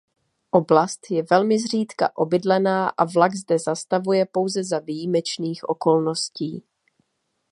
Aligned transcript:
Oblast 0.51 1.11
je 1.11 1.23
velmi 1.31 1.59
zřídka 1.59 2.11
obydlená 2.17 2.89
a 2.89 3.05
vlak 3.05 3.35
zde 3.35 3.59
zastavuje 3.59 4.25
pouze 4.25 4.63
za 4.63 4.79
výjimečných 4.79 5.63
okolností. 5.69 6.63